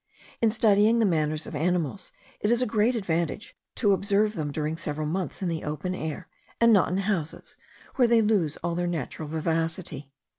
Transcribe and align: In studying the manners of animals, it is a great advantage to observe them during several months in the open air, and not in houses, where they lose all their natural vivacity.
In 0.41 0.49
studying 0.49 0.97
the 0.97 1.05
manners 1.05 1.45
of 1.45 1.55
animals, 1.55 2.11
it 2.39 2.49
is 2.49 2.63
a 2.63 2.65
great 2.65 2.95
advantage 2.95 3.55
to 3.75 3.93
observe 3.93 4.33
them 4.33 4.51
during 4.51 4.75
several 4.75 5.05
months 5.05 5.43
in 5.43 5.47
the 5.47 5.63
open 5.63 5.93
air, 5.93 6.27
and 6.59 6.73
not 6.73 6.87
in 6.89 6.97
houses, 6.97 7.55
where 7.97 8.07
they 8.07 8.23
lose 8.23 8.57
all 8.63 8.73
their 8.73 8.87
natural 8.87 9.27
vivacity. 9.27 10.09